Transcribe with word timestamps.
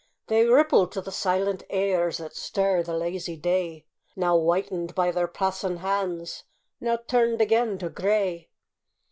They 0.25 0.45
ripple 0.47 0.87
to 0.87 0.99
the 0.99 1.11
silent 1.11 1.61
airs 1.69 2.17
That 2.17 2.35
stir 2.35 2.81
the 2.81 2.97
lazy 2.97 3.37
day, 3.37 3.85
Now 4.15 4.35
whitened 4.35 4.95
by 4.95 5.11
their 5.11 5.27
passing 5.27 5.77
hands, 5.77 6.43
Now 6.79 6.97
turned 7.07 7.39
again 7.39 7.77
to 7.77 7.89
grey. 7.89 8.49